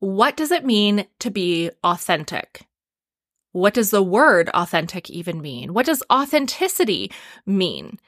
What 0.00 0.36
does 0.36 0.50
it 0.50 0.64
mean 0.64 1.06
to 1.20 1.30
be 1.30 1.70
authentic? 1.82 2.66
What 3.52 3.74
does 3.74 3.90
the 3.90 4.02
word 4.02 4.50
authentic 4.50 5.08
even 5.10 5.40
mean? 5.40 5.72
What 5.74 5.86
does 5.86 6.02
authenticity 6.10 7.12
mean? 7.46 7.98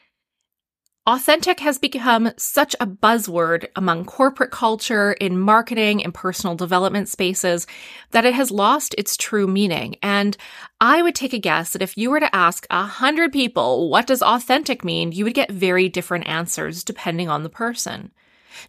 Authentic 1.09 1.61
has 1.61 1.79
become 1.79 2.33
such 2.37 2.75
a 2.80 2.87
buzzword 2.87 3.67
among 3.77 4.07
corporate 4.07 4.51
culture, 4.51 5.12
in 5.12 5.38
marketing, 5.38 6.03
and 6.03 6.12
personal 6.12 6.57
development 6.57 7.09
spaces 7.09 7.64
that 8.11 8.25
it 8.25 8.34
has 8.34 8.50
lost 8.50 8.93
its 8.98 9.16
true 9.16 9.46
meaning. 9.46 9.95
And 10.03 10.37
I 10.80 11.03
would 11.03 11.14
take 11.14 11.32
a 11.32 11.39
guess 11.39 11.73
that 11.73 11.82
if 11.82 11.96
you 11.96 12.11
were 12.11 12.18
to 12.18 12.34
ask 12.34 12.66
a 12.71 12.82
hundred 12.82 13.32
people, 13.32 13.89
what 13.89 14.09
does 14.09 14.21
authentic 14.21 14.84
mean? 14.84 15.12
You 15.12 15.23
would 15.23 15.34
get 15.34 15.53
very 15.53 15.89
different 15.89 16.27
answers 16.27 16.82
depending 16.82 17.29
on 17.29 17.45
the 17.45 17.48
person. 17.48 18.11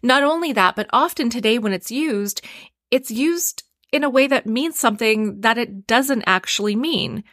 Not 0.00 0.22
only 0.22 0.52
that, 0.52 0.76
but 0.76 0.88
often 0.92 1.30
today 1.30 1.58
when 1.58 1.72
it's 1.72 1.90
used, 1.90 2.40
it's 2.90 3.10
used 3.10 3.62
in 3.92 4.04
a 4.04 4.10
way 4.10 4.26
that 4.26 4.46
means 4.46 4.78
something 4.78 5.40
that 5.40 5.58
it 5.58 5.86
doesn't 5.86 6.24
actually 6.26 6.76
mean 6.76 7.24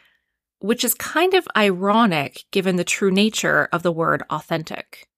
which 0.58 0.84
is 0.84 0.94
kind 0.94 1.34
of 1.34 1.46
ironic 1.56 2.44
given 2.50 2.76
the 2.76 2.84
true 2.84 3.10
nature 3.10 3.68
of 3.72 3.82
the 3.82 3.92
word 3.92 4.22
authentic. 4.30 5.08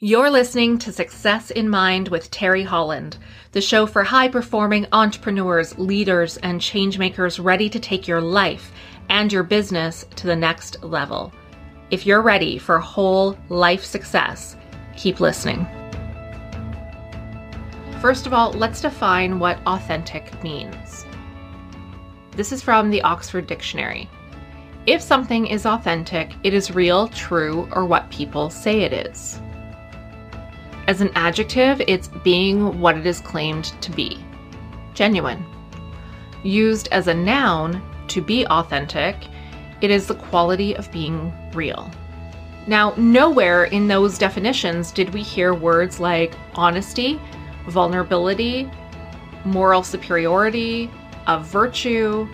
You're 0.00 0.30
listening 0.30 0.78
to 0.78 0.92
Success 0.92 1.50
in 1.50 1.68
Mind 1.68 2.08
with 2.08 2.30
Teri 2.30 2.64
Holland, 2.64 3.18
the 3.50 3.60
show 3.60 3.84
for 3.84 4.04
high 4.04 4.28
performing 4.28 4.86
entrepreneurs, 4.92 5.76
leaders, 5.76 6.36
and 6.38 6.60
changemakers 6.60 7.42
ready 7.42 7.68
to 7.68 7.80
take 7.80 8.06
your 8.06 8.20
life 8.20 8.70
and 9.08 9.32
your 9.32 9.42
business 9.42 10.04
to 10.14 10.28
the 10.28 10.36
next 10.36 10.82
level. 10.84 11.32
If 11.90 12.06
you're 12.06 12.22
ready 12.22 12.58
for 12.58 12.78
whole 12.78 13.36
life 13.48 13.84
success, 13.84 14.56
keep 14.96 15.18
listening. 15.18 15.66
First 18.00 18.28
of 18.28 18.32
all, 18.32 18.52
let's 18.52 18.80
define 18.80 19.40
what 19.40 19.58
authentic 19.66 20.40
means. 20.44 21.04
This 22.30 22.52
is 22.52 22.62
from 22.62 22.90
the 22.90 23.02
Oxford 23.02 23.48
Dictionary. 23.48 24.08
If 24.86 25.02
something 25.02 25.48
is 25.48 25.66
authentic, 25.66 26.30
it 26.44 26.54
is 26.54 26.70
real, 26.70 27.08
true, 27.08 27.68
or 27.72 27.84
what 27.84 28.08
people 28.10 28.50
say 28.50 28.82
it 28.82 28.92
is. 28.92 29.40
As 30.86 31.00
an 31.00 31.10
adjective, 31.16 31.82
it's 31.88 32.06
being 32.22 32.80
what 32.80 32.96
it 32.96 33.04
is 33.04 33.20
claimed 33.20 33.64
to 33.80 33.90
be 33.90 34.24
genuine. 34.94 35.44
Used 36.44 36.88
as 36.92 37.08
a 37.08 37.14
noun, 37.14 37.82
to 38.06 38.22
be 38.22 38.46
authentic, 38.46 39.16
it 39.80 39.90
is 39.90 40.06
the 40.06 40.14
quality 40.14 40.74
of 40.76 40.90
being 40.92 41.32
real. 41.52 41.90
Now, 42.68 42.94
nowhere 42.96 43.64
in 43.64 43.88
those 43.88 44.18
definitions 44.18 44.92
did 44.92 45.12
we 45.12 45.22
hear 45.22 45.52
words 45.52 45.98
like 45.98 46.34
honesty, 46.54 47.20
vulnerability, 47.68 48.70
moral 49.44 49.82
superiority, 49.82 50.90
of 51.26 51.46
virtue, 51.46 52.26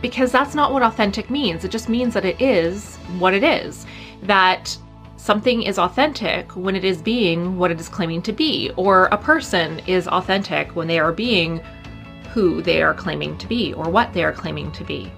because 0.00 0.32
that's 0.32 0.54
not 0.54 0.72
what 0.72 0.82
authentic 0.82 1.30
means. 1.30 1.64
It 1.64 1.70
just 1.70 1.88
means 1.88 2.14
that 2.14 2.24
it 2.24 2.40
is 2.40 2.96
what 3.18 3.34
it 3.34 3.44
is. 3.44 3.86
That 4.22 4.76
something 5.16 5.62
is 5.62 5.78
authentic 5.78 6.56
when 6.56 6.74
it 6.74 6.84
is 6.84 7.02
being 7.02 7.58
what 7.58 7.70
it 7.70 7.78
is 7.78 7.88
claiming 7.88 8.22
to 8.22 8.32
be, 8.32 8.72
or 8.76 9.06
a 9.06 9.18
person 9.18 9.80
is 9.86 10.08
authentic 10.08 10.74
when 10.74 10.88
they 10.88 10.98
are 10.98 11.12
being 11.12 11.60
who 12.32 12.62
they 12.62 12.82
are 12.82 12.94
claiming 12.94 13.36
to 13.36 13.46
be 13.46 13.74
or 13.74 13.90
what 13.90 14.12
they 14.12 14.24
are 14.24 14.32
claiming 14.32 14.72
to 14.72 14.84
be. 14.84 15.12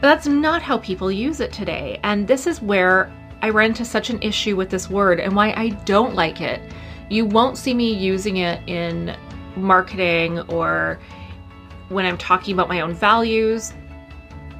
But 0.00 0.08
that's 0.08 0.26
not 0.26 0.62
how 0.62 0.78
people 0.78 1.12
use 1.12 1.40
it 1.40 1.52
today. 1.52 2.00
And 2.02 2.26
this 2.26 2.46
is 2.46 2.60
where 2.60 3.12
I 3.42 3.50
ran 3.50 3.70
into 3.70 3.84
such 3.84 4.10
an 4.10 4.20
issue 4.22 4.56
with 4.56 4.70
this 4.70 4.90
word 4.90 5.20
and 5.20 5.36
why 5.36 5.52
I 5.52 5.68
don't 5.84 6.14
like 6.14 6.40
it. 6.40 6.60
You 7.08 7.24
won't 7.24 7.56
see 7.56 7.74
me 7.74 7.92
using 7.92 8.38
it 8.38 8.66
in 8.68 9.16
marketing 9.56 10.40
or 10.48 10.98
when 11.88 12.04
I'm 12.04 12.18
talking 12.18 12.52
about 12.52 12.68
my 12.68 12.80
own 12.80 12.94
values, 12.94 13.72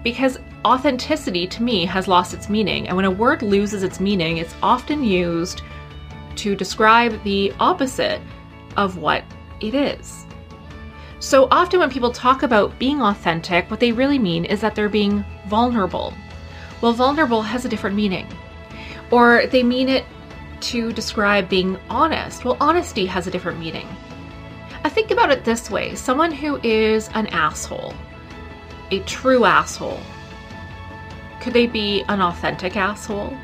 because 0.04 0.38
authenticity 0.64 1.46
to 1.48 1.62
me 1.62 1.84
has 1.84 2.06
lost 2.06 2.32
its 2.32 2.48
meaning. 2.48 2.86
And 2.86 2.96
when 2.96 3.04
a 3.04 3.10
word 3.10 3.42
loses 3.42 3.82
its 3.82 3.98
meaning, 3.98 4.36
it's 4.36 4.54
often 4.62 5.02
used 5.02 5.62
to 6.36 6.54
describe 6.54 7.22
the 7.24 7.52
opposite 7.58 8.20
of 8.76 8.98
what 8.98 9.24
it 9.60 9.74
is. 9.74 10.26
So 11.18 11.48
often, 11.50 11.80
when 11.80 11.90
people 11.90 12.12
talk 12.12 12.42
about 12.42 12.78
being 12.78 13.00
authentic, 13.00 13.70
what 13.70 13.80
they 13.80 13.90
really 13.90 14.18
mean 14.18 14.44
is 14.44 14.60
that 14.60 14.74
they're 14.74 14.88
being 14.88 15.24
vulnerable. 15.48 16.12
Well, 16.80 16.92
vulnerable 16.92 17.42
has 17.42 17.64
a 17.64 17.68
different 17.68 17.96
meaning. 17.96 18.28
Or 19.10 19.46
they 19.46 19.62
mean 19.62 19.88
it 19.88 20.04
to 20.60 20.92
describe 20.92 21.48
being 21.48 21.78
honest. 21.90 22.44
Well, 22.44 22.56
honesty 22.60 23.06
has 23.06 23.26
a 23.26 23.30
different 23.30 23.58
meaning. 23.58 23.88
I 24.84 24.88
think 24.88 25.10
about 25.10 25.30
it 25.30 25.44
this 25.44 25.70
way 25.70 25.94
someone 25.94 26.32
who 26.32 26.60
is 26.62 27.08
an 27.14 27.26
asshole, 27.28 27.94
a 28.90 29.00
true 29.00 29.44
asshole, 29.44 30.00
could 31.40 31.52
they 31.52 31.66
be 31.66 32.02
an 32.08 32.20
authentic 32.20 32.76
asshole? 32.76 33.36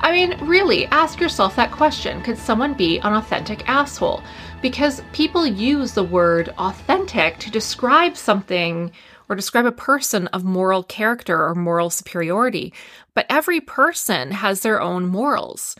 I 0.00 0.12
mean, 0.12 0.36
really, 0.46 0.86
ask 0.86 1.18
yourself 1.18 1.56
that 1.56 1.70
question. 1.70 2.20
Could 2.22 2.36
someone 2.36 2.74
be 2.74 2.98
an 2.98 3.14
authentic 3.14 3.68
asshole? 3.68 4.22
Because 4.60 5.02
people 5.12 5.46
use 5.46 5.92
the 5.92 6.02
word 6.02 6.52
authentic 6.58 7.38
to 7.38 7.50
describe 7.50 8.16
something 8.16 8.92
or 9.28 9.36
describe 9.36 9.66
a 9.66 9.72
person 9.72 10.26
of 10.28 10.44
moral 10.44 10.82
character 10.82 11.44
or 11.44 11.54
moral 11.54 11.90
superiority. 11.90 12.72
But 13.14 13.26
every 13.28 13.60
person 13.60 14.30
has 14.32 14.60
their 14.60 14.80
own 14.80 15.06
morals 15.06 15.76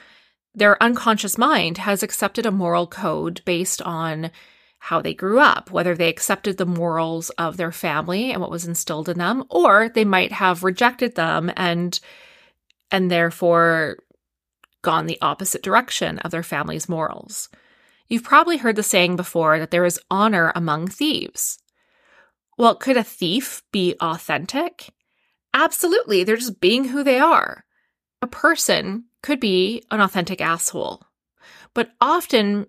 their 0.54 0.80
unconscious 0.82 1.36
mind 1.36 1.78
has 1.78 2.02
accepted 2.02 2.46
a 2.46 2.50
moral 2.50 2.86
code 2.86 3.42
based 3.44 3.82
on 3.82 4.30
how 4.78 5.00
they 5.00 5.14
grew 5.14 5.38
up, 5.38 5.70
whether 5.70 5.94
they 5.94 6.08
accepted 6.08 6.56
the 6.56 6.66
morals 6.66 7.30
of 7.30 7.56
their 7.56 7.72
family 7.72 8.30
and 8.30 8.40
what 8.40 8.50
was 8.50 8.66
instilled 8.66 9.08
in 9.08 9.18
them, 9.18 9.44
or 9.48 9.88
they 9.88 10.04
might 10.04 10.30
have 10.30 10.62
rejected 10.62 11.14
them 11.14 11.50
and 11.56 11.98
and 12.90 13.10
therefore 13.10 13.96
gone 14.82 15.06
the 15.06 15.18
opposite 15.20 15.62
direction 15.62 16.18
of 16.20 16.30
their 16.30 16.42
family's 16.42 16.88
morals. 16.88 17.48
You've 18.06 18.22
probably 18.22 18.58
heard 18.58 18.76
the 18.76 18.82
saying 18.82 19.16
before 19.16 19.58
that 19.58 19.70
there 19.70 19.86
is 19.86 19.98
honor 20.10 20.52
among 20.54 20.88
thieves. 20.88 21.58
Well, 22.56 22.74
could 22.76 22.96
a 22.96 23.04
thief 23.04 23.62
be 23.72 23.94
authentic? 24.00 24.92
Absolutely, 25.52 26.24
they're 26.24 26.36
just 26.36 26.60
being 26.60 26.84
who 26.84 27.02
they 27.02 27.18
are. 27.18 27.64
A 28.22 28.26
person 28.26 29.04
could 29.22 29.40
be 29.40 29.84
an 29.90 30.00
authentic 30.00 30.40
asshole. 30.40 31.02
But 31.74 31.90
often 32.00 32.66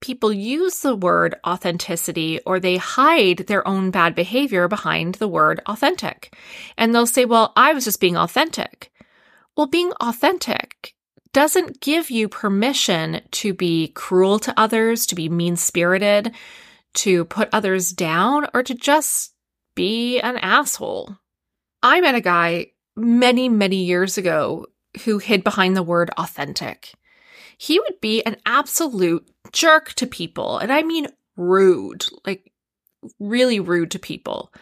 people 0.00 0.32
use 0.32 0.80
the 0.80 0.96
word 0.96 1.34
authenticity 1.46 2.40
or 2.44 2.58
they 2.60 2.76
hide 2.76 3.38
their 3.46 3.66
own 3.66 3.90
bad 3.90 4.14
behavior 4.14 4.68
behind 4.68 5.14
the 5.14 5.28
word 5.28 5.62
authentic. 5.66 6.36
And 6.76 6.94
they'll 6.94 7.06
say, 7.06 7.24
well, 7.24 7.52
I 7.56 7.72
was 7.72 7.84
just 7.84 8.00
being 8.00 8.16
authentic. 8.16 8.92
Well, 9.56 9.66
being 9.66 9.92
authentic 10.00 10.94
doesn't 11.32 11.80
give 11.80 12.10
you 12.10 12.28
permission 12.28 13.22
to 13.30 13.54
be 13.54 13.88
cruel 13.88 14.38
to 14.40 14.60
others, 14.60 15.06
to 15.06 15.14
be 15.14 15.28
mean 15.28 15.56
spirited, 15.56 16.34
to 16.94 17.24
put 17.24 17.48
others 17.52 17.92
down, 17.92 18.46
or 18.54 18.62
to 18.62 18.74
just 18.74 19.34
be 19.74 20.20
an 20.20 20.36
asshole. 20.36 21.16
I 21.82 22.00
met 22.00 22.14
a 22.14 22.20
guy 22.20 22.72
many, 22.96 23.48
many 23.48 23.84
years 23.84 24.18
ago 24.18 24.66
who 25.04 25.18
hid 25.18 25.42
behind 25.42 25.76
the 25.76 25.82
word 25.82 26.10
authentic. 26.16 26.92
He 27.56 27.80
would 27.80 28.00
be 28.00 28.22
an 28.24 28.36
absolute 28.44 29.28
jerk 29.52 29.92
to 29.94 30.06
people. 30.06 30.58
And 30.58 30.72
I 30.72 30.82
mean 30.82 31.06
rude, 31.36 32.04
like 32.26 32.52
really 33.18 33.60
rude 33.60 33.90
to 33.92 33.98
people, 33.98 34.52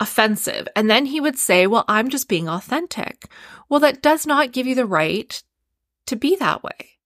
offensive. 0.00 0.68
And 0.76 0.90
then 0.90 1.06
he 1.06 1.20
would 1.20 1.38
say, 1.38 1.66
Well, 1.66 1.84
I'm 1.88 2.10
just 2.10 2.28
being 2.28 2.48
authentic. 2.48 3.30
Well, 3.68 3.80
that 3.80 4.02
does 4.02 4.26
not 4.26 4.52
give 4.52 4.66
you 4.66 4.74
the 4.74 4.86
right 4.86 5.42
to 6.06 6.16
be 6.16 6.36
that 6.36 6.62
way. 6.62 6.97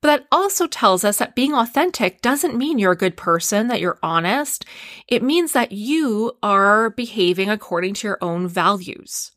But 0.00 0.08
that 0.08 0.26
also 0.32 0.66
tells 0.66 1.04
us 1.04 1.18
that 1.18 1.34
being 1.34 1.54
authentic 1.54 2.20
doesn't 2.22 2.56
mean 2.56 2.78
you're 2.78 2.92
a 2.92 2.96
good 2.96 3.16
person, 3.16 3.68
that 3.68 3.80
you're 3.80 3.98
honest. 4.02 4.64
It 5.08 5.22
means 5.22 5.52
that 5.52 5.72
you 5.72 6.32
are 6.42 6.90
behaving 6.90 7.50
according 7.50 7.94
to 7.94 8.08
your 8.08 8.18
own 8.20 8.48
values. 8.48 9.32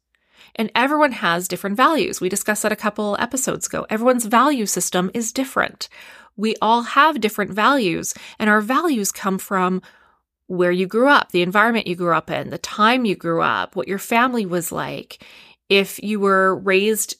And 0.55 0.71
everyone 0.73 1.11
has 1.11 1.47
different 1.47 1.77
values. 1.77 2.19
We 2.19 2.29
discussed 2.29 2.63
that 2.63 2.71
a 2.71 2.77
couple 2.77 3.15
episodes 3.19 3.67
ago. 3.67 3.85
Everyone's 3.89 4.25
value 4.25 4.65
system 4.65 5.11
is 5.13 5.31
different. 5.31 5.89
We 6.35 6.55
all 6.61 6.83
have 6.83 7.19
different 7.19 7.51
values, 7.51 8.13
and 8.39 8.49
our 8.49 8.61
values 8.61 9.11
come 9.11 9.39
from 9.39 9.81
where 10.47 10.71
you 10.71 10.87
grew 10.87 11.07
up, 11.07 11.31
the 11.31 11.41
environment 11.41 11.87
you 11.87 11.95
grew 11.95 12.13
up 12.13 12.31
in, 12.31 12.49
the 12.49 12.57
time 12.57 13.05
you 13.05 13.15
grew 13.15 13.41
up, 13.41 13.75
what 13.75 13.87
your 13.87 13.99
family 13.99 14.45
was 14.45 14.71
like, 14.71 15.23
if 15.67 16.01
you 16.01 16.19
were 16.19 16.55
raised 16.55 17.15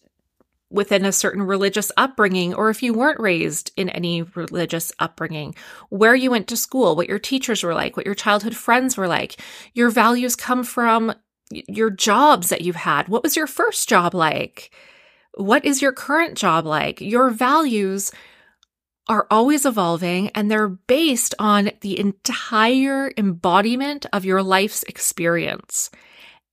within 0.69 1.06
a 1.06 1.12
certain 1.12 1.44
religious 1.44 1.92
upbringing, 1.98 2.54
or 2.54 2.69
if 2.69 2.84
you 2.84 2.94
weren't 2.94 3.19
raised 3.19 3.72
in 3.78 3.90
any 3.90 4.22
religious 4.22 4.92
upbringing, 5.00 5.56
where 5.90 6.16
you 6.16 6.30
went 6.30 6.48
to 6.48 6.58
school, 6.58 6.96
what 6.96 7.08
your 7.08 7.19
teachers 7.19 7.64
were 7.64 7.74
like, 7.74 7.96
what 7.96 8.06
your 8.06 8.16
childhood 8.16 8.56
friends 8.56 8.98
were 8.98 9.08
like. 9.08 9.40
Your 9.74 9.90
values 9.90 10.36
come 10.36 10.64
from 10.64 11.14
your 11.50 11.90
jobs 11.90 12.50
that 12.50 12.62
you've 12.62 12.75
had. 12.75 13.08
What 13.08 13.24
was 13.24 13.36
your 13.36 13.48
first 13.48 13.88
job 13.88 14.14
like? 14.14 14.72
What 15.36 15.64
is 15.64 15.81
your 15.81 15.94
current 15.94 16.38
job 16.38 16.66
like? 16.66 17.00
Your 17.00 17.30
values 17.30 18.12
are 19.08 19.28
always 19.31 19.66
evolving 19.66 20.30
and 20.30 20.52
they're 20.52 20.68
based 20.68 21.34
on 21.40 21.72
the 21.81 21.98
entire 21.98 23.13
embodiment 23.18 24.06
of 24.12 24.25
your 24.25 24.44
life's 24.44 24.84
experience. 24.84 25.90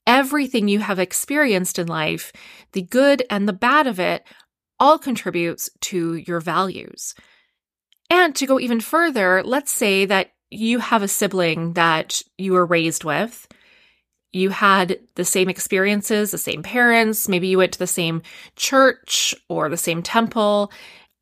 Everything 0.06 0.68
you 0.68 0.80
have 0.80 0.98
experienced 0.98 1.78
in 1.78 1.86
life, 1.86 2.32
the 2.72 2.82
good 2.82 3.22
and 3.30 3.48
the 3.48 3.52
bad 3.52 3.86
of 3.86 3.98
it, 3.98 4.24
all 4.78 4.98
contributes 4.98 5.70
to 5.80 6.14
your 6.14 6.40
values. 6.40 7.14
And 8.10 8.34
to 8.36 8.46
go 8.46 8.60
even 8.60 8.80
further, 8.80 9.42
let's 9.42 9.72
say 9.72 10.04
that 10.06 10.32
you 10.50 10.78
have 10.78 11.02
a 11.02 11.08
sibling 11.08 11.72
that 11.72 12.22
you 12.38 12.52
were 12.52 12.66
raised 12.66 13.04
with. 13.04 13.48
You 14.32 14.50
had 14.50 14.98
the 15.14 15.24
same 15.24 15.48
experiences, 15.48 16.30
the 16.30 16.38
same 16.38 16.62
parents. 16.62 17.28
Maybe 17.28 17.48
you 17.48 17.58
went 17.58 17.72
to 17.72 17.78
the 17.78 17.86
same 17.86 18.22
church 18.56 19.34
or 19.48 19.68
the 19.68 19.76
same 19.76 20.02
temple. 20.02 20.72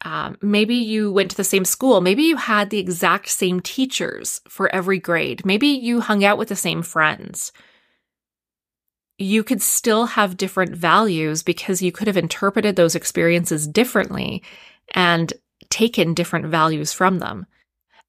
Um, 0.04 0.36
maybe 0.42 0.74
you 0.74 1.12
went 1.12 1.30
to 1.30 1.36
the 1.36 1.44
same 1.44 1.64
school. 1.64 2.00
Maybe 2.00 2.24
you 2.24 2.36
had 2.36 2.70
the 2.70 2.78
exact 2.78 3.28
same 3.28 3.60
teachers 3.60 4.40
for 4.48 4.74
every 4.74 4.98
grade. 4.98 5.44
Maybe 5.46 5.68
you 5.68 6.00
hung 6.00 6.24
out 6.24 6.38
with 6.38 6.48
the 6.48 6.56
same 6.56 6.82
friends. 6.82 7.52
You 9.18 9.44
could 9.44 9.62
still 9.62 10.06
have 10.06 10.36
different 10.36 10.74
values 10.74 11.42
because 11.42 11.82
you 11.82 11.92
could 11.92 12.06
have 12.06 12.16
interpreted 12.16 12.76
those 12.76 12.94
experiences 12.94 13.66
differently 13.66 14.42
and 14.94 15.32
taken 15.68 16.14
different 16.14 16.46
values 16.46 16.92
from 16.92 17.18
them. 17.18 17.46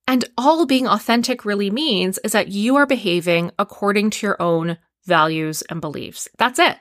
And 0.07 0.25
all 0.37 0.65
being 0.65 0.87
authentic 0.87 1.45
really 1.45 1.69
means 1.69 2.19
is 2.23 2.33
that 2.33 2.49
you 2.49 2.75
are 2.75 2.85
behaving 2.85 3.51
according 3.57 4.09
to 4.11 4.27
your 4.27 4.41
own 4.41 4.77
values 5.05 5.61
and 5.63 5.79
beliefs. 5.79 6.27
That's 6.37 6.59
it. 6.59 6.77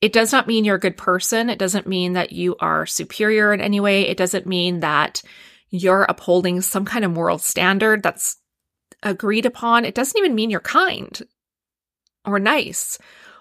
It 0.00 0.12
does 0.12 0.30
not 0.30 0.46
mean 0.46 0.64
you're 0.64 0.76
a 0.76 0.80
good 0.80 0.96
person. 0.96 1.50
It 1.50 1.58
doesn't 1.58 1.86
mean 1.86 2.12
that 2.12 2.32
you 2.32 2.56
are 2.60 2.86
superior 2.86 3.52
in 3.52 3.60
any 3.60 3.80
way. 3.80 4.02
It 4.02 4.16
doesn't 4.16 4.46
mean 4.46 4.80
that 4.80 5.22
you're 5.70 6.06
upholding 6.08 6.60
some 6.60 6.84
kind 6.84 7.04
of 7.04 7.10
moral 7.10 7.38
standard 7.38 8.02
that's 8.02 8.36
agreed 9.02 9.46
upon. 9.46 9.84
It 9.84 9.94
doesn't 9.94 10.18
even 10.18 10.34
mean 10.34 10.50
you're 10.50 10.60
kind 10.60 11.20
or 12.28 12.38
nice 12.38 12.98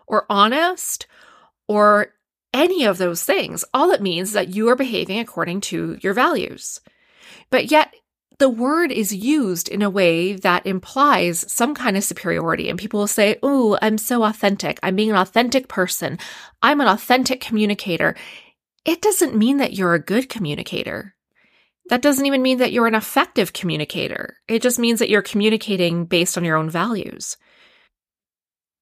or 0.08 0.26
honest 0.30 1.08
or 1.68 2.14
any 2.54 2.86
of 2.86 2.98
those 2.98 3.24
things. 3.24 3.64
All 3.74 3.92
it 3.92 4.02
means 4.02 4.30
is 4.30 4.34
that 4.34 4.56
you 4.56 4.70
are 4.70 4.76
behaving 4.76 5.20
according 5.20 5.62
to 5.62 5.98
your 6.02 6.14
values. 6.14 6.80
But 7.50 7.72
yet, 7.72 7.94
the 8.40 8.50
word 8.50 8.92
is 8.92 9.16
used 9.16 9.68
in 9.68 9.82
a 9.82 9.90
way 9.90 10.34
that 10.34 10.66
implies 10.66 11.52
some 11.52 11.74
kind 11.74 11.98
of 11.98 12.04
superiority. 12.04 12.70
And 12.70 12.78
people 12.78 13.00
will 13.00 13.08
say, 13.08 13.38
Oh, 13.42 13.78
I'm 13.82 13.98
so 13.98 14.24
authentic. 14.24 14.80
I'm 14.84 14.96
being 14.96 15.10
an 15.10 15.16
authentic 15.16 15.68
person. 15.68 16.20
I'm 16.62 16.80
an 16.80 16.88
authentic 16.88 17.42
communicator. 17.42 18.16
It 18.86 19.02
doesn't 19.02 19.36
mean 19.36 19.58
that 19.58 19.74
you're 19.74 19.96
a 19.96 20.00
good 20.00 20.30
communicator. 20.30 21.16
That 21.90 22.02
doesn't 22.02 22.26
even 22.26 22.42
mean 22.42 22.60
that 22.60 22.72
you're 22.72 22.88
an 22.88 22.96
effective 22.96 23.54
communicator. 23.54 24.38
It 24.48 24.62
just 24.62 24.78
means 24.78 25.00
that 25.00 25.10
you're 25.10 25.22
communicating 25.22 26.06
based 26.06 26.38
on 26.38 26.44
your 26.44 26.58
own 26.58 26.70
values. 26.70 27.38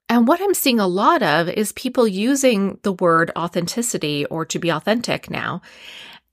And 0.07 0.28
what 0.28 0.40
I'm 0.42 0.54
seeing 0.54 0.80
a 0.80 0.88
lot 0.88 1.24
of 1.24 1.50
is 1.50 1.72
people 1.72 2.07
using 2.07 2.80
the 2.84 2.94
word 2.94 3.31
authenticity 3.36 4.25
or 4.25 4.46
to 4.46 4.60
be 4.60 4.69
authentic 4.69 5.30
now 5.30 5.62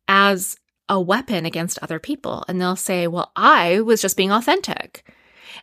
as 0.08 0.56
a 0.88 1.00
weapon 1.00 1.46
against 1.46 1.78
other 1.80 1.98
people. 1.98 2.44
And 2.48 2.60
they'll 2.60 2.76
say, 2.76 3.06
well, 3.06 3.32
I 3.34 3.80
was 3.80 4.02
just 4.02 4.16
being 4.16 4.30
authentic. 4.30 5.10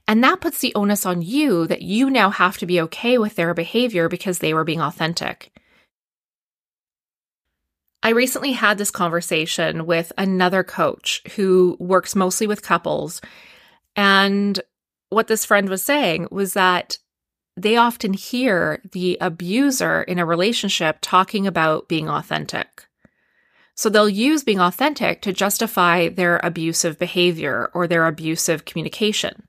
And 0.07 0.23
that 0.23 0.41
puts 0.41 0.59
the 0.59 0.73
onus 0.73 1.05
on 1.05 1.21
you 1.21 1.67
that 1.67 1.83
you 1.83 2.09
now 2.09 2.31
have 2.31 2.57
to 2.59 2.65
be 2.65 2.81
okay 2.81 3.17
with 3.17 3.35
their 3.35 3.53
behavior 3.53 4.09
because 4.09 4.39
they 4.39 4.53
were 4.53 4.63
being 4.63 4.81
authentic. 4.81 5.51
I 8.01 8.09
recently 8.09 8.53
had 8.53 8.77
this 8.77 8.91
conversation 8.91 9.85
with 9.85 10.11
another 10.17 10.63
coach 10.63 11.21
who 11.35 11.75
works 11.79 12.15
mostly 12.15 12.47
with 12.47 12.63
couples. 12.63 13.21
And 13.95 14.59
what 15.09 15.27
this 15.27 15.45
friend 15.45 15.69
was 15.69 15.83
saying 15.83 16.29
was 16.31 16.53
that 16.53 16.97
they 17.61 17.77
often 17.77 18.13
hear 18.13 18.81
the 18.91 19.17
abuser 19.21 20.03
in 20.03 20.19
a 20.19 20.25
relationship 20.25 20.97
talking 21.01 21.47
about 21.47 21.87
being 21.87 22.09
authentic. 22.09 22.85
So 23.75 23.89
they'll 23.89 24.09
use 24.09 24.43
being 24.43 24.59
authentic 24.59 25.21
to 25.21 25.31
justify 25.31 26.09
their 26.09 26.41
abusive 26.43 26.99
behavior 26.99 27.71
or 27.73 27.87
their 27.87 28.07
abusive 28.07 28.65
communication. 28.65 29.47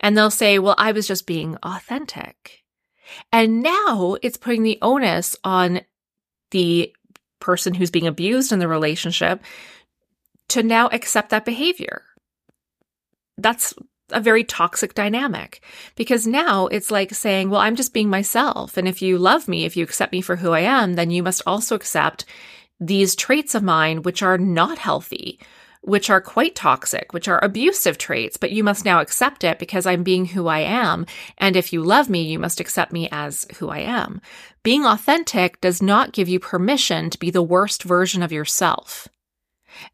And 0.00 0.16
they'll 0.16 0.30
say, 0.30 0.58
well, 0.58 0.74
I 0.76 0.92
was 0.92 1.06
just 1.06 1.26
being 1.26 1.56
authentic. 1.62 2.64
And 3.32 3.62
now 3.62 4.16
it's 4.22 4.36
putting 4.36 4.62
the 4.62 4.78
onus 4.82 5.36
on 5.44 5.82
the 6.50 6.92
person 7.38 7.74
who's 7.74 7.90
being 7.90 8.06
abused 8.06 8.52
in 8.52 8.58
the 8.58 8.68
relationship 8.68 9.42
to 10.48 10.62
now 10.62 10.88
accept 10.88 11.30
that 11.30 11.44
behavior. 11.44 12.02
That's 13.38 13.74
a 14.10 14.20
very 14.20 14.44
toxic 14.44 14.94
dynamic 14.94 15.62
because 15.96 16.26
now 16.26 16.66
it's 16.66 16.90
like 16.90 17.14
saying, 17.14 17.50
well, 17.50 17.60
I'm 17.60 17.76
just 17.76 17.94
being 17.94 18.10
myself. 18.10 18.76
And 18.76 18.86
if 18.86 19.00
you 19.00 19.18
love 19.18 19.48
me, 19.48 19.64
if 19.64 19.76
you 19.76 19.84
accept 19.84 20.12
me 20.12 20.20
for 20.20 20.36
who 20.36 20.52
I 20.52 20.60
am, 20.60 20.94
then 20.94 21.10
you 21.10 21.22
must 21.22 21.42
also 21.46 21.74
accept 21.74 22.24
these 22.80 23.14
traits 23.14 23.54
of 23.54 23.62
mine, 23.62 24.02
which 24.02 24.22
are 24.22 24.36
not 24.36 24.78
healthy, 24.78 25.38
which 25.80 26.10
are 26.10 26.20
quite 26.20 26.54
toxic, 26.54 27.12
which 27.12 27.28
are 27.28 27.42
abusive 27.42 27.98
traits, 27.98 28.36
but 28.36 28.50
you 28.50 28.64
must 28.64 28.84
now 28.84 29.00
accept 29.00 29.44
it 29.44 29.58
because 29.58 29.86
I'm 29.86 30.02
being 30.02 30.26
who 30.26 30.46
I 30.46 30.60
am. 30.60 31.06
And 31.38 31.56
if 31.56 31.72
you 31.72 31.82
love 31.82 32.08
me, 32.08 32.22
you 32.22 32.38
must 32.38 32.60
accept 32.60 32.92
me 32.92 33.08
as 33.12 33.46
who 33.58 33.68
I 33.68 33.78
am. 33.80 34.20
Being 34.62 34.86
authentic 34.86 35.60
does 35.60 35.82
not 35.82 36.12
give 36.12 36.28
you 36.28 36.40
permission 36.40 37.10
to 37.10 37.18
be 37.18 37.30
the 37.30 37.42
worst 37.42 37.82
version 37.82 38.22
of 38.22 38.32
yourself. 38.32 39.08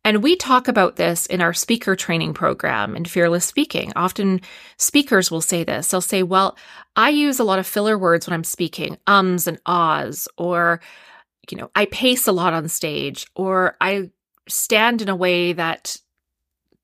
And 0.04 0.22
we 0.22 0.36
talk 0.36 0.68
about 0.68 0.96
this 0.96 1.26
in 1.26 1.40
our 1.40 1.52
speaker 1.52 1.96
training 1.96 2.34
program 2.34 2.96
in 2.96 3.04
Fearless 3.04 3.44
Speaking. 3.44 3.92
Often 3.96 4.40
speakers 4.76 5.30
will 5.30 5.40
say 5.40 5.64
this. 5.64 5.88
They'll 5.88 6.00
say, 6.00 6.22
Well, 6.22 6.56
I 6.96 7.10
use 7.10 7.38
a 7.38 7.44
lot 7.44 7.58
of 7.58 7.66
filler 7.66 7.98
words 7.98 8.26
when 8.26 8.34
I'm 8.34 8.44
speaking, 8.44 8.98
ums 9.06 9.46
and 9.46 9.60
ahs, 9.66 10.28
or 10.36 10.80
you 11.50 11.58
know, 11.58 11.70
I 11.74 11.86
pace 11.86 12.26
a 12.26 12.32
lot 12.32 12.52
on 12.52 12.68
stage 12.68 13.26
or 13.34 13.76
I 13.80 14.10
stand 14.48 15.02
in 15.02 15.08
a 15.08 15.16
way 15.16 15.52
that 15.52 15.96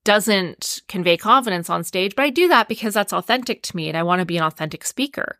doesn't 0.04 0.82
convey 0.88 1.16
confidence 1.16 1.68
on 1.68 1.84
stage, 1.84 2.14
but 2.14 2.24
I 2.24 2.30
do 2.30 2.48
that 2.48 2.68
because 2.68 2.94
that's 2.94 3.12
authentic 3.12 3.62
to 3.64 3.76
me 3.76 3.88
and 3.88 3.96
I 3.96 4.04
want 4.04 4.20
to 4.20 4.26
be 4.26 4.36
an 4.36 4.44
authentic 4.44 4.84
speaker. 4.84 5.38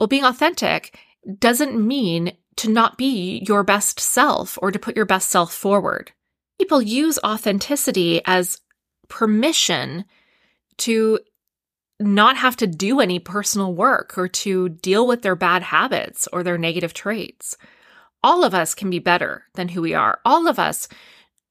Well, 0.00 0.06
being 0.06 0.24
authentic 0.24 0.98
doesn't 1.38 1.74
mean 1.78 2.32
to 2.56 2.70
not 2.70 2.96
be 2.96 3.42
your 3.46 3.62
best 3.62 4.00
self 4.00 4.58
or 4.62 4.70
to 4.70 4.78
put 4.78 4.96
your 4.96 5.04
best 5.04 5.28
self 5.28 5.52
forward. 5.52 6.12
People 6.58 6.80
use 6.80 7.18
authenticity 7.24 8.20
as 8.24 8.60
permission 9.08 10.04
to 10.78 11.18
not 11.98 12.36
have 12.36 12.56
to 12.56 12.66
do 12.66 13.00
any 13.00 13.18
personal 13.18 13.74
work 13.74 14.18
or 14.18 14.28
to 14.28 14.68
deal 14.68 15.06
with 15.06 15.22
their 15.22 15.36
bad 15.36 15.62
habits 15.62 16.28
or 16.32 16.42
their 16.42 16.58
negative 16.58 16.92
traits. 16.92 17.56
All 18.22 18.44
of 18.44 18.54
us 18.54 18.74
can 18.74 18.90
be 18.90 18.98
better 18.98 19.44
than 19.54 19.68
who 19.68 19.82
we 19.82 19.94
are. 19.94 20.20
All 20.24 20.48
of 20.48 20.58
us 20.58 20.88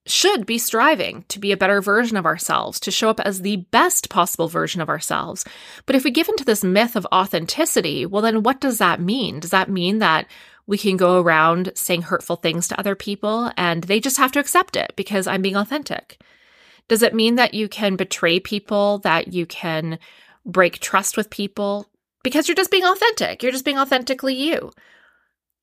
should 0.08 0.46
be 0.46 0.60
striving 0.60 1.26
to 1.30 1.40
be 1.40 1.52
a 1.52 1.58
better 1.58 1.82
version 1.82 2.16
of 2.16 2.26
ourselves, 2.26 2.80
to 2.80 2.92
show 2.92 3.10
up 3.10 3.20
as 3.22 3.42
the 3.42 3.58
best 3.72 4.10
possible 4.10 4.48
version 4.48 4.82
of 4.82 4.90
ourselves. 4.90 5.46
But 5.86 5.96
if 5.96 6.04
we 6.04 6.12
give 6.12 6.30
into 6.30 6.46
this 6.46 6.64
myth 6.64 6.96
of 6.96 7.08
authenticity, 7.12 8.06
well, 8.06 8.22
then 8.22 8.44
what 8.44 8.62
does 8.62 8.78
that 8.78 9.02
mean? 9.02 9.40
Does 9.40 9.50
that 9.50 9.70
mean 9.70 10.00
that 10.00 10.28
we 10.68 10.78
can 10.78 10.98
go 10.98 11.22
around 11.22 11.72
saying 11.76 12.04
hurtful 12.04 12.38
things 12.38 12.68
to 12.68 12.80
other 12.80 12.96
people 12.96 13.52
and 13.58 13.84
they 13.84 14.00
just 14.00 14.18
have 14.18 14.32
to 14.34 14.40
accept 14.40 14.76
it 14.76 14.94
because 14.96 15.28
I'm 15.28 15.42
being 15.42 15.56
authentic? 15.56 16.20
Does 16.88 17.04
it 17.04 17.16
mean 17.16 17.36
that 17.36 17.54
you 17.54 17.68
can 17.68 17.96
betray 17.96 18.40
people, 18.40 19.00
that 19.00 19.34
you 19.34 19.46
can 19.46 20.00
break 20.46 20.80
trust 20.80 21.18
with 21.18 21.30
people 21.30 21.88
because 22.24 22.48
you're 22.48 22.56
just 22.56 22.72
being 22.72 22.86
authentic? 22.86 23.42
You're 23.42 23.52
just 23.52 23.66
being 23.66 23.80
authentically 23.80 24.36
you 24.36 24.72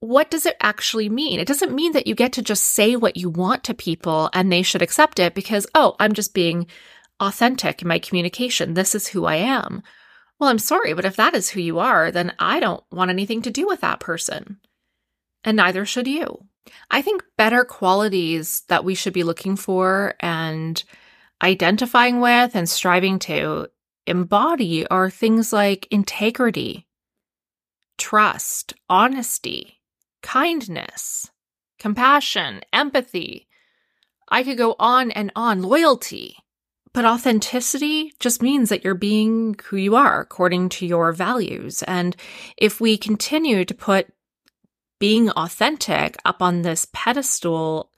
what 0.02 0.32
does 0.32 0.46
it 0.46 0.56
actually 0.60 1.08
mean? 1.08 1.38
It 1.38 1.46
doesn't 1.46 1.72
mean 1.72 1.92
that 1.92 2.08
you 2.08 2.16
get 2.16 2.32
to 2.32 2.42
just 2.42 2.64
say 2.64 2.96
what 2.96 3.16
you 3.16 3.30
want 3.30 3.62
to 3.64 3.72
people 3.72 4.30
and 4.32 4.50
they 4.50 4.62
should 4.62 4.82
accept 4.82 5.20
it 5.20 5.32
because, 5.32 5.64
oh, 5.76 5.94
I'm 6.00 6.12
just 6.12 6.34
being 6.34 6.66
authentic 7.20 7.82
in 7.82 7.86
my 7.86 8.00
communication. 8.00 8.74
This 8.74 8.96
is 8.96 9.06
who 9.06 9.26
I 9.26 9.36
am. 9.36 9.80
Well, 10.40 10.50
I'm 10.50 10.58
sorry, 10.58 10.92
but 10.92 11.04
if 11.04 11.14
that 11.14 11.34
is 11.34 11.50
who 11.50 11.60
you 11.60 11.78
are, 11.78 12.10
then 12.10 12.32
I 12.40 12.58
don't 12.58 12.82
want 12.90 13.12
anything 13.12 13.42
to 13.42 13.50
do 13.52 13.64
with 13.64 13.82
that 13.82 14.00
person. 14.00 14.58
And 15.44 15.56
neither 15.56 15.84
should 15.84 16.06
you. 16.06 16.46
I 16.90 17.02
think 17.02 17.24
better 17.36 17.64
qualities 17.64 18.62
that 18.68 18.84
we 18.84 18.94
should 18.94 19.12
be 19.12 19.24
looking 19.24 19.56
for 19.56 20.14
and 20.20 20.82
identifying 21.42 22.20
with 22.20 22.54
and 22.54 22.68
striving 22.68 23.18
to 23.20 23.68
embody 24.06 24.86
are 24.86 25.10
things 25.10 25.52
like 25.52 25.88
integrity, 25.90 26.86
trust, 27.98 28.74
honesty, 28.88 29.80
kindness, 30.22 31.30
compassion, 31.78 32.60
empathy. 32.72 33.48
I 34.28 34.44
could 34.44 34.56
go 34.56 34.76
on 34.78 35.10
and 35.10 35.32
on, 35.34 35.62
loyalty. 35.62 36.36
But 36.94 37.06
authenticity 37.06 38.12
just 38.20 38.42
means 38.42 38.68
that 38.68 38.84
you're 38.84 38.94
being 38.94 39.56
who 39.64 39.76
you 39.76 39.96
are 39.96 40.20
according 40.20 40.68
to 40.70 40.86
your 40.86 41.12
values. 41.12 41.82
And 41.84 42.14
if 42.56 42.80
we 42.80 42.98
continue 42.98 43.64
to 43.64 43.74
put 43.74 44.08
being 45.02 45.30
authentic 45.30 46.16
up 46.24 46.40
on 46.40 46.62
this 46.62 46.86
pedestal 46.92 47.90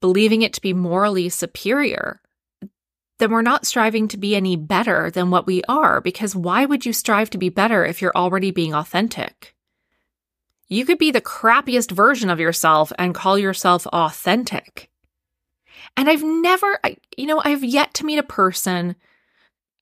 believing 0.00 0.40
it 0.40 0.54
to 0.54 0.60
be 0.62 0.72
morally 0.72 1.28
superior, 1.28 2.22
then 3.18 3.30
we're 3.30 3.42
not 3.42 3.66
striving 3.66 4.08
to 4.08 4.16
be 4.16 4.34
any 4.34 4.56
better 4.56 5.10
than 5.10 5.30
what 5.30 5.46
we 5.46 5.62
are, 5.68 6.00
because 6.00 6.34
why 6.34 6.64
would 6.64 6.86
you 6.86 6.94
strive 6.94 7.28
to 7.28 7.36
be 7.36 7.50
better 7.50 7.84
if 7.84 8.00
you're 8.00 8.16
already 8.16 8.50
being 8.50 8.72
authentic? 8.72 9.54
You 10.66 10.86
could 10.86 10.96
be 10.96 11.10
the 11.10 11.20
crappiest 11.20 11.90
version 11.90 12.30
of 12.30 12.40
yourself 12.40 12.90
and 12.98 13.14
call 13.14 13.38
yourself 13.38 13.86
authentic. 13.88 14.88
And 15.94 16.08
I've 16.08 16.24
never, 16.24 16.80
you 17.18 17.26
know, 17.26 17.42
I've 17.44 17.62
yet 17.62 17.92
to 17.94 18.06
meet 18.06 18.18
a 18.18 18.22
person 18.22 18.96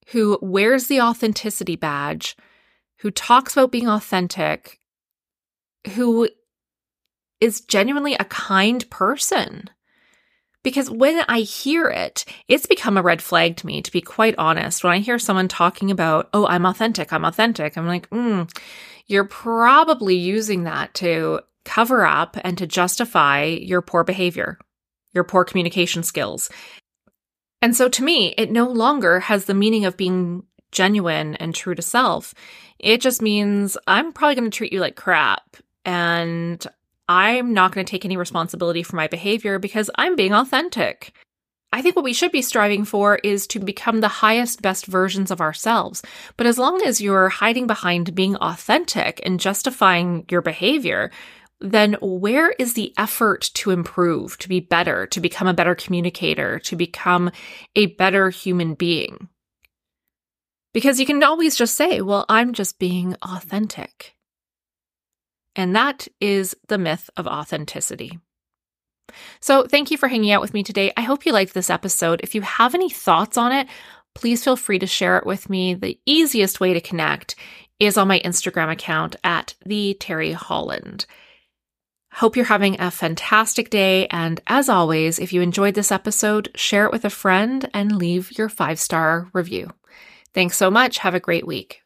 who 0.08 0.40
wears 0.42 0.88
the 0.88 1.02
authenticity 1.02 1.76
badge, 1.76 2.36
who 2.98 3.12
talks 3.12 3.52
about 3.52 3.70
being 3.70 3.88
authentic, 3.88 4.80
who 5.92 6.28
is 7.40 7.60
genuinely 7.62 8.14
a 8.14 8.24
kind 8.24 8.88
person. 8.90 9.68
Because 10.62 10.88
when 10.88 11.24
I 11.28 11.40
hear 11.40 11.88
it, 11.88 12.24
it's 12.46 12.66
become 12.66 12.96
a 12.96 13.02
red 13.02 13.20
flag 13.20 13.56
to 13.56 13.66
me, 13.66 13.82
to 13.82 13.90
be 13.90 14.00
quite 14.00 14.36
honest. 14.38 14.84
When 14.84 14.92
I 14.92 14.98
hear 14.98 15.18
someone 15.18 15.48
talking 15.48 15.90
about, 15.90 16.28
oh, 16.32 16.46
I'm 16.46 16.64
authentic, 16.64 17.12
I'm 17.12 17.24
authentic, 17.24 17.76
I'm 17.76 17.88
like, 17.88 18.08
hmm, 18.10 18.42
you're 19.06 19.24
probably 19.24 20.14
using 20.14 20.64
that 20.64 20.94
to 20.94 21.40
cover 21.64 22.06
up 22.06 22.36
and 22.44 22.56
to 22.58 22.66
justify 22.66 23.44
your 23.44 23.82
poor 23.82 24.04
behavior, 24.04 24.58
your 25.12 25.24
poor 25.24 25.44
communication 25.44 26.04
skills. 26.04 26.48
And 27.60 27.74
so 27.74 27.88
to 27.88 28.04
me, 28.04 28.34
it 28.38 28.52
no 28.52 28.68
longer 28.68 29.18
has 29.20 29.46
the 29.46 29.54
meaning 29.54 29.84
of 29.84 29.96
being 29.96 30.44
genuine 30.70 31.34
and 31.36 31.54
true 31.54 31.74
to 31.74 31.82
self. 31.82 32.34
It 32.78 33.00
just 33.00 33.20
means 33.20 33.76
I'm 33.86 34.12
probably 34.12 34.36
going 34.36 34.50
to 34.50 34.56
treat 34.56 34.72
you 34.72 34.80
like 34.80 34.96
crap 34.96 35.56
and 35.84 36.64
I'm 37.08 37.52
not 37.52 37.72
going 37.72 37.84
to 37.84 37.90
take 37.90 38.04
any 38.04 38.16
responsibility 38.16 38.82
for 38.82 38.96
my 38.96 39.08
behavior 39.08 39.58
because 39.58 39.90
I'm 39.96 40.16
being 40.16 40.32
authentic. 40.32 41.12
I 41.72 41.80
think 41.80 41.96
what 41.96 42.04
we 42.04 42.12
should 42.12 42.32
be 42.32 42.42
striving 42.42 42.84
for 42.84 43.16
is 43.16 43.46
to 43.48 43.58
become 43.58 44.00
the 44.00 44.08
highest, 44.08 44.60
best 44.60 44.86
versions 44.86 45.30
of 45.30 45.40
ourselves. 45.40 46.02
But 46.36 46.46
as 46.46 46.58
long 46.58 46.82
as 46.82 47.00
you're 47.00 47.30
hiding 47.30 47.66
behind 47.66 48.14
being 48.14 48.36
authentic 48.36 49.20
and 49.24 49.40
justifying 49.40 50.26
your 50.30 50.42
behavior, 50.42 51.10
then 51.60 51.94
where 52.02 52.50
is 52.50 52.74
the 52.74 52.92
effort 52.98 53.50
to 53.54 53.70
improve, 53.70 54.36
to 54.38 54.48
be 54.48 54.60
better, 54.60 55.06
to 55.06 55.20
become 55.20 55.46
a 55.48 55.54
better 55.54 55.74
communicator, 55.74 56.58
to 56.58 56.76
become 56.76 57.30
a 57.74 57.86
better 57.86 58.28
human 58.28 58.74
being? 58.74 59.28
Because 60.74 61.00
you 61.00 61.06
can 61.06 61.22
always 61.22 61.56
just 61.56 61.74
say, 61.74 62.00
well, 62.00 62.26
I'm 62.28 62.52
just 62.52 62.78
being 62.78 63.16
authentic. 63.22 64.11
And 65.54 65.74
that 65.76 66.08
is 66.20 66.56
the 66.68 66.78
myth 66.78 67.10
of 67.16 67.26
authenticity. 67.26 68.18
So, 69.40 69.64
thank 69.64 69.90
you 69.90 69.98
for 69.98 70.08
hanging 70.08 70.30
out 70.30 70.40
with 70.40 70.54
me 70.54 70.62
today. 70.62 70.92
I 70.96 71.02
hope 71.02 71.26
you 71.26 71.32
liked 71.32 71.52
this 71.52 71.70
episode. 71.70 72.20
If 72.22 72.34
you 72.34 72.40
have 72.42 72.74
any 72.74 72.88
thoughts 72.88 73.36
on 73.36 73.52
it, 73.52 73.68
please 74.14 74.42
feel 74.42 74.56
free 74.56 74.78
to 74.78 74.86
share 74.86 75.18
it 75.18 75.26
with 75.26 75.50
me. 75.50 75.74
The 75.74 75.98
easiest 76.06 76.60
way 76.60 76.72
to 76.72 76.80
connect 76.80 77.34
is 77.78 77.98
on 77.98 78.08
my 78.08 78.20
Instagram 78.20 78.70
account 78.70 79.16
at 79.24 79.54
the 79.66 79.96
Teri 80.00 80.32
Holland. 80.32 81.04
Hope 82.12 82.36
you're 82.36 82.44
having 82.44 82.78
a 82.80 82.90
fantastic 82.90 83.70
day. 83.70 84.06
And 84.08 84.40
as 84.46 84.68
always, 84.68 85.18
if 85.18 85.32
you 85.32 85.40
enjoyed 85.40 85.74
this 85.74 85.90
episode, 85.90 86.50
share 86.54 86.84
it 86.84 86.92
with 86.92 87.04
a 87.04 87.10
friend 87.10 87.68
and 87.72 87.96
leave 87.96 88.32
your 88.36 88.50
five 88.50 88.78
star 88.78 89.28
review. 89.32 89.70
Thanks 90.34 90.56
so 90.56 90.70
much. 90.70 90.98
Have 90.98 91.14
a 91.14 91.20
great 91.20 91.46
week. 91.46 91.81